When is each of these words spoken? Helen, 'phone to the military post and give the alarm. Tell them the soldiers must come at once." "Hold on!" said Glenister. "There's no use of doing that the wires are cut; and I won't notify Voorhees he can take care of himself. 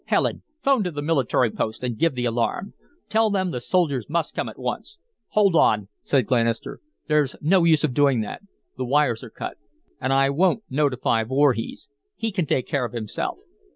Helen, 0.05 0.41
'phone 0.63 0.83
to 0.85 0.89
the 0.89 1.03
military 1.03 1.51
post 1.51 1.83
and 1.83 1.95
give 1.95 2.15
the 2.15 2.25
alarm. 2.25 2.73
Tell 3.07 3.29
them 3.29 3.51
the 3.51 3.61
soldiers 3.61 4.09
must 4.09 4.33
come 4.33 4.49
at 4.49 4.57
once." 4.57 4.97
"Hold 5.27 5.55
on!" 5.55 5.89
said 6.01 6.25
Glenister. 6.25 6.79
"There's 7.07 7.35
no 7.39 7.65
use 7.65 7.83
of 7.83 7.93
doing 7.93 8.21
that 8.21 8.41
the 8.77 8.85
wires 8.85 9.23
are 9.23 9.29
cut; 9.29 9.57
and 9.99 10.11
I 10.11 10.31
won't 10.31 10.63
notify 10.71 11.23
Voorhees 11.23 11.87
he 12.15 12.31
can 12.31 12.47
take 12.47 12.65
care 12.65 12.83
of 12.83 12.93
himself. 12.93 13.37